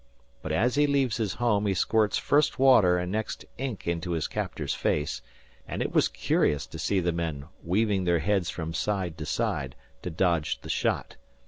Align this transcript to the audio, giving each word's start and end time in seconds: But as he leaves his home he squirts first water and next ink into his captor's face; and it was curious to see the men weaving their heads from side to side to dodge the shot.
But 0.41 0.51
as 0.51 0.73
he 0.73 0.87
leaves 0.87 1.17
his 1.17 1.33
home 1.33 1.67
he 1.67 1.75
squirts 1.75 2.17
first 2.17 2.57
water 2.57 2.97
and 2.97 3.11
next 3.11 3.45
ink 3.59 3.85
into 3.87 4.13
his 4.13 4.27
captor's 4.27 4.73
face; 4.73 5.21
and 5.67 5.79
it 5.79 5.93
was 5.93 6.07
curious 6.07 6.65
to 6.65 6.79
see 6.79 6.99
the 6.99 7.11
men 7.11 7.45
weaving 7.63 8.05
their 8.05 8.17
heads 8.17 8.49
from 8.49 8.73
side 8.73 9.15
to 9.19 9.27
side 9.27 9.75
to 10.01 10.09
dodge 10.09 10.61
the 10.61 10.69
shot. 10.71 11.17